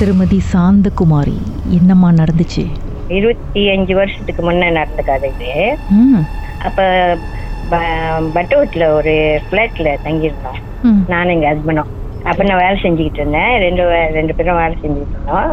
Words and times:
திருமதி 0.00 0.36
சாந்தகுமாரி 0.50 1.36
என்னம்மா 1.76 2.08
நடந்துச்சு? 2.18 2.64
இருபத்தி 3.16 3.62
அஞ்சு 3.72 3.92
வருஷத்துக்கு 3.98 4.42
முன்னே 4.46 4.68
நடந்த 4.76 5.02
கதை 5.08 5.28
இது. 5.32 5.52
அப்போ 6.66 6.84
பட்டோட்டில் 8.36 8.84
ஒரு 8.98 9.14
ஃப்ளாட்டில் 9.46 9.88
தங்கியிருந்தோம். 10.04 10.60
நானும் 11.12 11.32
எங்கள் 11.34 11.50
ஹஸ்பண்டும் 11.52 11.90
அப்போ 12.28 12.42
நான் 12.48 12.62
வேலை 12.62 12.76
செஞ்சுக்கிட்டு 12.84 13.20
இருந்தேன். 13.22 13.54
ரெண்டு 13.64 13.82
ரெண்டு 14.18 14.36
பேரும் 14.38 14.60
வேலை 14.62 14.76
செஞ்சுக்கிட்டு 14.84 15.16
இருந்தோம். 15.18 15.50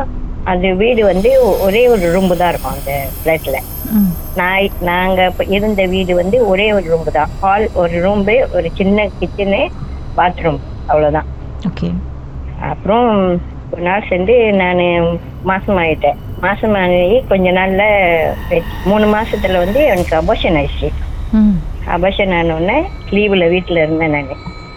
அந்த 0.52 0.68
வீடு 0.82 1.02
வந்து 1.12 1.32
ஒரே 1.68 1.84
ஒரு 1.96 2.06
ரூம்பு 2.16 2.38
தான் 2.42 2.52
இருக்கும் 2.54 2.76
அந்த 2.78 2.94
ஃப்ளாட்டில். 3.18 3.60
நான் 4.40 4.78
நாங்கள் 4.92 5.50
இருந்த 5.58 5.82
வீடு 5.96 6.14
வந்து 6.22 6.38
ஒரே 6.52 6.70
ஒரு 6.78 6.86
ரூம்பு 6.94 7.14
தான். 7.18 7.34
ஹால் 7.42 7.68
ஒரு 7.84 7.96
ரூம்பு 8.06 8.38
ஒரு 8.60 8.70
சின்ன 8.82 9.08
கிச்சனு 9.20 9.64
பாத்ரூம் 10.20 10.62
அவ்வளோதான் 10.92 11.30
ஓகே 11.72 11.90
அப்புறம் 12.74 13.10
ஒரு 13.76 13.84
நாள் 13.84 14.06
சேர்ந்து 14.10 14.34
நான் 14.54 14.82
மாசம் 15.44 15.78
ஆயிட்டேன் 15.78 16.18
மாசம் 16.42 16.74
ஆகி 16.74 17.00
கொஞ்ச 17.28 17.52
நாள்ல 17.52 17.84
மூணு 18.86 19.06
மாசத்துல 19.08 19.58
வந்து 19.58 19.80
எனக்கு 19.86 20.14
அபார்ஷன் 20.16 20.58
ஆயிடுச்சு. 20.60 20.90
ம். 21.34 21.56
அபார்ஷன் 21.88 22.34
ஆனோடனே 22.40 22.78
லீவில் 23.10 23.50
வீட்டில் 23.50 23.78
இருந்தேன் 23.78 24.10
நான். 24.10 24.30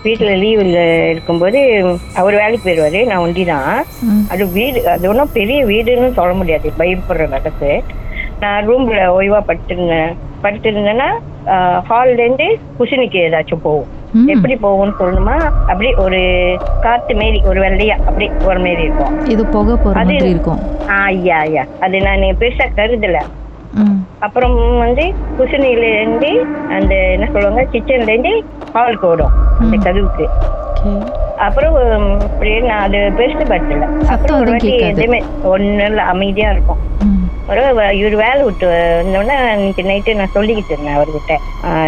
வீட்டில் 0.02 0.41
லீவில் 0.43 0.74
இருக்கும்போது 1.11 1.61
அவர் 2.15 2.34
வேலைக்கு 2.34 2.65
போயிடுவாரு 2.65 3.07
நான் 3.07 3.19
ஒண்டி 3.19 3.45
தான் 3.45 3.71
அது 4.29 4.43
வீடு 4.48 4.88
அது 4.88 5.09
ஒன்றும் 5.09 5.33
பெரிய 5.33 5.66
வீடுன்னு 5.66 6.12
சொல்ல 6.12 6.35
முடியாது 6.35 6.73
பயப்படுற 6.79 7.27
அளவுக்கு. 7.30 7.71
நான் 8.41 8.66
ரூம்ல 8.69 9.01
ஓய்வா 9.19 9.41
படுத்திருந்தேன். 9.49 10.12
படுத்திருந்தேன்னா 10.43 11.09
ஹால்லேருந்து 11.91 12.49
குசினிக்கு 12.79 13.21
ஏதாச்சும் 13.27 13.62
போகும். 13.62 13.88
எப்படி 14.26 14.54
போகும்னு 14.54 14.95
சொல்லணுமா? 14.98 15.37
அப்படி 15.66 15.95
ஒரு 15.95 16.20
காத்து 16.80 17.14
மாரி 17.14 17.42
ஒரு 17.45 17.60
வெள்ளையா 17.60 17.96
அப்படி 18.06 18.30
ஒரு 18.45 18.59
மாரி 18.59 18.82
இருக்கும். 18.82 19.24
இது 19.24 19.46
புகை 19.46 19.76
மாதிரி 19.92 20.28
இருக்கும். 20.28 20.60
ஆ, 20.88 21.02
ஐயா 21.02 21.37
ஐயா. 21.38 21.65
அது 21.80 22.00
நான் 22.00 22.18
பெருசா 22.18 22.66
கருதல. 22.76 23.18
அப்புறம் 24.18 24.78
வந்து 24.78 25.15
குசினில 25.38 26.00
இருந்து 26.00 26.46
அந்த 26.68 26.95
என்ன 26.95 27.28
சொல்லுவாங்க 27.32 27.66
கிச்சன்ல 27.73 28.09
இருந்து 28.09 28.45
ஹாலுக்கு 28.74 29.04
ஓடும் 29.04 29.30
அந்த 29.59 29.76
கதவுக்கு. 29.76 30.28
அப்புறம் 31.37 31.74
அப்படியே 32.20 32.60
நான் 32.60 32.80
அது 32.80 32.96
பெருசு 32.96 33.45
பட்டல 33.45 34.06
அப்புறம் 34.06 34.40
ஒரு 34.40 34.50
வாட்டி. 34.50 34.70
எதுவுமே 34.76 35.22
இல்லை 35.87 36.04
அமைதியா 36.04 36.50
இருக்கும். 36.50 36.78
இவர் 37.49 37.95
வேலை 37.95 38.43
விட்டு 38.43 38.66
வந்தோடனே 38.68 39.37
இன்னைக்கு 39.52 39.82
நைட்டு 39.82 40.15
நான் 40.15 40.30
சொல்லிக்கிட்டு 40.35 40.71
இருந்தேன் 40.71 40.96
அவர்கிட்ட. 40.96 41.32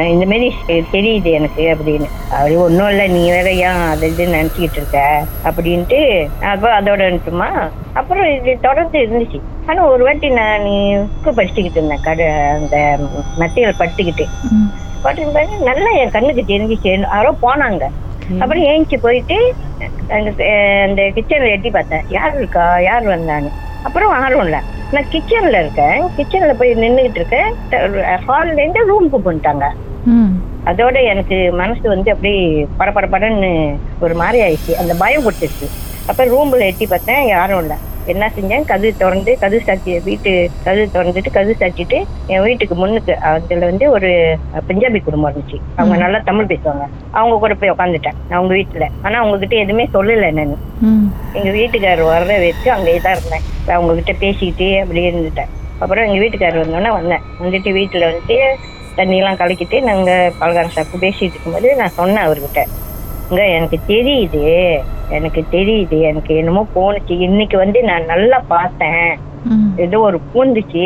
இந்த 0.04 0.24
மாதிரி 0.24 0.54
தெ- 0.66 0.84
தெரியுது 0.92 1.30
எனக்கு 1.32 1.62
அப்படின்னு. 1.62 2.08
அவரு 2.30 2.60
ஒன்றும் 2.60 2.88
இல்லை 2.88 3.08
நீ 3.08 3.30
வேற 3.30 3.52
ஏன் 3.52 3.80
அது 3.90 4.06
இது 4.10 4.26
நினச்சிக்கிட்டு 4.26 4.76
இருக்க? 4.76 5.22
அப்படின்ட்டு 5.44 6.00
அப்போ 6.44 6.80
அதோட 6.80 7.00
இருந்துட்டுமா 7.00 7.70
அப்புறம் 7.92 8.34
இது 8.34 8.58
தொடர்ந்து 8.60 8.98
இருந்துச்சு. 8.98 9.40
ஆனா 9.66 9.84
ஒரு 9.86 10.04
வாட்டி 10.04 10.28
நான் 10.28 10.62
நீ 10.62 10.94
புக்கு 10.96 11.30
படிச்சுக்கிட்டு 11.30 11.76
இருந்தேன் 11.76 12.00
கடை 12.02 12.26
அந்த 12.26 12.98
மெட்டீரியல் 13.38 13.78
படிச்சுக்கிட்டு 13.78 14.26
ம். 14.50 14.68
படிச்சுட்டு 15.04 15.62
நல்லா 15.62 15.90
என் 15.90 16.10
கண்ணுக்கு 16.10 16.44
தெரிஞ்சிச்சு. 16.46 17.00
யாரோ 17.00 17.30
போனாங்க. 17.42 17.82
அப்புறம் 18.38 18.64
ஏஞ்சி 18.64 18.96
போயிட்டு 18.96 19.54
அந்த 20.08 21.02
கிச்சன்ல 21.14 21.50
எட்டி 21.50 21.70
பார்த்தேன். 21.70 22.04
யார் 22.08 22.36
இருக்கா? 22.36 22.78
யார் 22.78 23.06
வந்தான்னு? 23.06 23.50
அப்புறம் 23.86 24.44
இல்லை. 24.46 24.60
நான் 24.94 25.10
கிச்சன்ல 25.12 25.56
இருக்கேன். 25.62 25.98
கிச்சன்ல 26.16 26.52
போய் 26.60 26.80
நின்றுகிட்டு 26.82 27.20
இருக்கேன். 27.20 27.50
ஹால்ல 28.26 28.58
இருந்து 28.62 28.80
ரூமுக்கு 28.90 29.18
போட்டாங்க 29.26 29.66
அதோட 30.70 30.96
எனக்கு 31.12 31.36
மனசு 31.60 31.86
வந்து 31.92 32.08
அப்படியே 32.14 32.42
படபடபடன்னு 32.78 33.50
ஒரு 34.04 34.14
மாதிரி 34.20 34.38
ஆயிடுச்சு. 34.46 34.72
அந்த 34.82 34.94
பயம் 35.02 35.24
கொடுத்துருச்சு 35.26 35.68
அப்ப 36.10 36.24
ரூம்ல 36.32 36.66
எட்டி 36.70 36.86
பார்த்தேன் 36.86 37.22
யாரும் 37.34 37.60
இல்லை. 37.62 37.78
என்ன 38.06 38.30
செஞ்சேன்? 38.36 38.64
கதவு 38.64 38.96
திறந்து 38.96 39.38
கதவு 39.38 39.60
சாத்தி 39.66 40.02
வீட்டு 40.04 40.30
கதவு 40.64 40.86
திறந்துட்டு 40.94 41.30
கதவு 41.30 41.54
சாத்திட்டு 41.60 41.98
என் 42.26 42.42
வீட்டுக்கு 42.42 42.74
முன்னுக்கு 42.74 43.18
அதுல 43.18 43.66
வந்து 43.66 43.90
ஒரு 43.90 44.10
பஞ்சாபி 44.68 45.00
குடும்பம் 45.04 45.30
இருந்துச்சு. 45.30 45.58
அவங்க 45.76 45.96
நல்லா 45.96 46.18
தமிழ் 46.18 46.50
பேசுவாங்க. 46.52 46.86
அவங்க 47.10 47.38
கூட 47.38 47.54
போய் 47.54 47.70
உட்காந்துட்டேன் 47.70 48.18
அவங்க 48.30 48.54
வீட்டுல. 48.54 48.86
ஆனா 49.02 49.18
அவங்க 49.18 49.38
கிட்ட 49.38 49.56
எதுவுமே 49.56 49.88
சொல்லலை 49.92 50.30
நான். 50.32 50.56
எங்க 51.32 51.50
வீட்டுக்காரர் 51.50 52.12
வர்ற 52.12 52.46
வச்சு 52.46 52.70
அங்கேயே 52.72 52.98
தான் 52.98 53.16
இருந்தேன். 53.16 53.46
அவங்க 53.76 53.94
கிட்ட 53.94 54.12
பேசிக்கிட்டே 54.26 54.80
அப்படியே 54.82 55.10
இருந்துட்டேன். 55.10 55.50
அப்புறம் 55.78 56.06
எங்க 56.06 56.18
வீட்டுக்காரர் 56.22 56.62
வந்தோடனே 56.64 56.92
வந்தேன். 56.98 57.22
வந்துட்டு 57.42 57.70
வீட்டுல 57.78 58.08
வந்துட்டு 58.10 58.38
தண்ணியெல்லாம் 58.96 59.40
கலக்கிட்டு 59.40 59.80
நாங்க 59.80 60.32
பலகாரம் 60.38 60.70
சாப்பிட்டு 60.70 61.04
பேசிட்டு 61.06 61.34
இருக்கும்போது 61.34 61.76
நான் 61.76 61.98
சொன்னேன் 61.98 62.24
அவர்கிட்ட. 62.26 62.62
இங்க 63.30 63.46
எனக்கு 63.46 63.78
தெரியுது 63.86 64.42
எனக்கு 65.16 65.40
தெரியுது 65.56 65.96
எனக்கு 66.10 66.32
என்னமோ 66.40 66.62
போனுச்சு 66.76 67.14
இன்னைக்கு 67.28 67.56
வந்து 67.56 67.78
நான் 67.90 68.10
நல்லா 68.12 68.38
பார்த்தேன். 68.54 69.08
ஏதோ 69.84 69.98
ஒரு 70.08 70.18
பூந்துச்சு. 70.32 70.84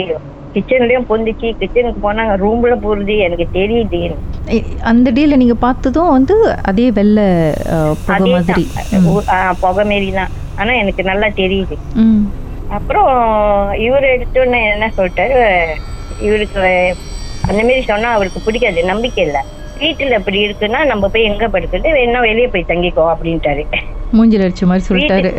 கிச்சன்லயும் 0.54 1.08
பூந்துச்சு. 1.08 1.48
கிச்சனுக்கு 1.60 2.00
போனாங்க 2.06 2.34
ரூம்ல 2.44 2.74
போறது 2.84 3.14
எனக்கு 3.26 3.46
தெரியுது. 3.58 4.00
அந்த 4.90 5.08
டேல 5.16 5.36
நீங்க 5.42 5.56
பார்த்ததும் 5.66 6.14
வந்து 6.16 6.34
அதே 6.70 6.86
வெள்ளை 6.98 7.26
புகை 8.06 8.28
மாதிரி. 8.34 8.64
புகை 9.62 9.84
மாரி 9.90 10.10
தான் 10.18 10.32
ஆனா 10.60 10.72
எனக்கு 10.82 11.02
நல்லா 11.10 11.28
தெரியுது. 11.42 11.76
அப்புறம் 12.70 13.10
இவர் 13.86 14.06
எடுத்தோன்னே 14.14 14.60
என்ன 14.74 14.86
சொல்லிட்டாரு? 14.98 15.41
இவருக்கு 16.26 16.62
அந்த 17.48 17.60
மாதிரி 17.62 17.82
சொன்னா 17.91 18.08
அவருக்கு 18.16 18.41
பிடிக்காது. 18.46 18.84
நம்பிக்கை 18.92 19.22
இல்லை. 19.26 19.42
வீட்டுல 19.76 20.18
அப்படி 20.20 20.38
இருக்குன்னா 20.46 20.80
நம்ம 20.92 21.08
போய் 21.14 21.28
எங்க 21.30 21.44
படுக்கிறது? 21.54 21.91
வேணா 21.98 22.20
வெளியே 22.28 22.48
போய் 22.52 22.70
தங்கிக்கோ 22.72 23.04
அப்படின்ட்டாரு. 23.14 23.64
மூஞ்சில 24.16 24.47
அடிச்ச 24.47 24.66
மாதிரி 24.70 24.86
சொல்லிட்டாரு. 24.88 25.30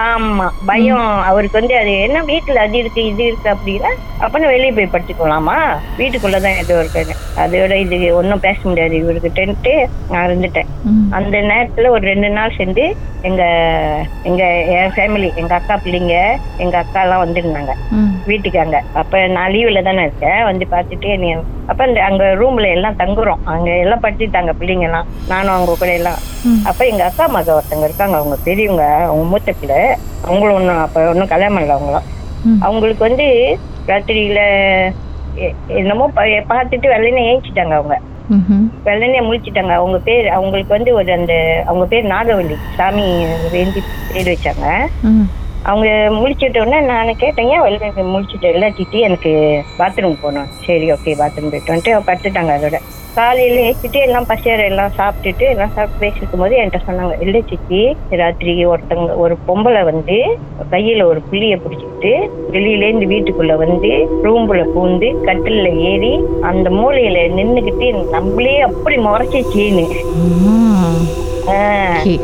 ஆமா 0.00 0.46
பயம். 0.70 1.08
அவருக்கு 1.30 1.60
வந்து 1.60 1.74
அது 1.80 1.92
என்ன 2.06 2.22
வீட்டுல 2.30 2.62
அது 2.66 2.76
இருக்கு 2.82 3.02
இது 3.12 3.22
இருக்கு 3.30 3.48
அப்படின்னா 3.54 3.90
அப்பனா 4.24 4.46
வெளியே 4.52 4.72
போய் 4.76 4.92
படுத்துக்கலாமா 4.92 5.56
வீட்டுக்குள்ளதான் 6.00 6.60
ஏதோ 6.62 6.76
இருக்குன்னு 6.82 7.14
அதோட 7.42 7.74
இது 7.84 7.96
ஒன்றும் 8.20 8.44
பேச 8.46 8.58
முடியாது. 8.68 8.94
இவருக்கிட்டன்ட்டு 9.02 9.74
நான் 10.12 10.26
இருந்துட்டேன். 10.28 10.70
அந்த 11.18 11.36
நேரத்துல 11.50 11.90
ஒரு 11.96 12.04
ரெண்டு 12.12 12.30
நாள் 12.38 12.56
சேர்ந்து 12.58 12.84
எங்க 13.28 13.42
எங்க 14.28 14.42
என் 14.76 14.92
ஃபேமிலி 14.96 15.28
எங்க 15.40 15.52
அக்கா 15.58 15.76
பிள்ளைங்க 15.84 16.16
எங்க 16.64 16.76
அக்கா 16.82 17.00
எல்லாம் 17.04 17.22
வந்திருந்தாங்க 17.24 17.72
வீட்டுக்கு 18.30 18.58
அங்க. 18.64 18.78
அப்ப 19.00 19.22
நான் 19.36 19.52
லீவ்ல 19.54 19.82
தானே 19.88 20.02
இருக்கேன். 20.08 20.40
வந்து 20.50 20.64
பார்த்துட்டு 20.74 21.10
நீ 21.22 21.28
அப்ப 21.70 21.80
அந்த 21.86 22.00
அங்க 22.08 22.24
ரூம்ல 22.40 22.66
எல்லாம் 22.76 22.98
தங்குறோம். 23.00 23.40
அங்க 23.52 23.70
எல்லாம் 23.84 24.02
படிச்சுட்டாங்க 24.04 24.52
பிள்ளைங்க 24.60 24.86
எல்லாம் 24.88 25.08
நானும் 25.32 25.54
அவங்க 25.54 25.72
கூட 25.80 25.92
எல்லாம். 26.00 26.18
அப்ப 26.70 26.80
எங்க 26.90 27.02
அக்கா 27.08 27.24
மக 27.36 27.50
ஒருத்தங்க 27.56 27.86
இருக்காங்க. 28.06 28.22
அவங்க 28.22 28.36
பெரியவங்க 28.48 28.84
அவங்க 29.08 29.24
மூத்த 29.32 29.52
பிள்ளை. 29.60 29.80
அவங்களும் 30.26 30.58
ஒன்றும் 30.58 30.82
அப்ப 30.86 31.06
ஒன்றும் 31.12 31.32
கல்யாணம் 31.34 31.62
இல்லை 31.62 31.74
அவங்களும். 31.76 32.08
அவங்களுக்கு 32.66 33.02
வந்து 33.08 33.26
ராத்திரியில 33.90 34.42
என்னமோ 35.80 36.04
பார்த்துட்டு 36.18 36.86
வெள்ளனே 36.94 37.22
ஏஞ்சிட்டாங்க 37.30 37.74
அவங்க. 37.78 37.96
வெள்ளனே 38.86 39.18
முழிச்சிட்டாங்க. 39.26 39.72
அவங்க 39.80 39.98
பேர் 40.06 40.26
அவங்களுக்கு 40.36 40.76
வந்து 40.76 40.90
ஒரு 40.98 41.10
அந்த 41.16 41.34
அவங்க 41.70 41.84
பேர் 41.92 42.12
நாகவல்லி. 42.12 42.56
சாமி 42.78 43.04
வேண்டி 43.54 43.80
பேர் 44.12 44.30
வச்சாங்க. 44.32 44.66
அவங்க 45.70 45.88
முழிச்சிட்ட 46.16 46.58
உடனே 46.62 46.80
நான் 46.90 47.08
கேட்டேன் 47.22 47.48
ஏன் 47.52 47.62
வெளில 47.66 47.86
முழிச்சிட்டு? 48.14 48.48
இல்லை 48.56 48.68
சித்தி 48.78 48.98
எனக்கு 49.06 49.30
பாத்ரூம் 49.78 50.20
போகணும். 50.22 50.50
சரி 50.66 50.86
ஓகே 50.94 51.14
பாத்ரூம் 51.20 51.52
போயிட்டு 51.52 51.72
வந்துட்டு 51.72 52.08
படுத்துட்டாங்க 52.08 52.52
அதோட. 52.58 52.78
காலையில 53.16 53.60
ஏற்றிட்டு 53.60 53.98
எல்லாம் 54.00 54.26
பசியார 54.26 54.62
எல்லாம் 54.70 54.94
சாப்பிட்டுட்டு 54.98 55.44
எல்லாம் 55.48 55.72
சாப்பிட்டு 55.74 56.00
பேசிருக்கும் 56.00 56.42
போது 56.42 56.54
என்கிட்ட 56.56 56.80
சொன்னாங்க 56.88 57.14
இல்லை 57.20 57.40
சித்தி 57.50 57.80
ராத்திரி 58.20 58.64
ஒருத்தங்க 58.64 59.14
ஒரு 59.16 59.36
பொம்பளை 59.48 59.82
வந்து 59.84 60.16
கையில 60.70 61.04
ஒரு 61.04 61.20
புளிய 61.30 61.56
பிடிச்சிக்கிட்டு 61.56 62.12
வெளியில 62.50 62.88
இருந்து 62.88 63.06
வீட்டுக்குள்ள 63.06 63.54
வந்து 63.56 63.92
ரூம்புல 64.26 64.64
பூந்து 64.74 65.08
கட்டில்ல 65.28 65.68
ஏறி 65.90 66.12
அந்த 66.42 66.70
மூலையில 66.70 67.22
நின்னுக்கிட்டு 67.38 67.88
நம்மளே 68.10 68.56
அப்படி 68.60 68.98
முறைச்சிச்சின்னு 69.06 69.86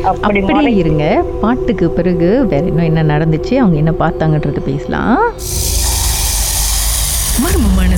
அப்படியே 0.05 0.71
இருங்க. 0.73 1.05
பாட்டுக்கு 1.41 1.85
பிறகு 1.89 2.29
வேற 2.51 2.63
இன்னும் 2.65 2.89
என்ன 2.89 3.03
நடந்துச்சு 3.13 3.53
அவங்க 3.57 3.77
என்ன 3.77 3.91
பார்த்தாங்கன்றது 3.99 4.61
பேசலாம். 4.65 5.21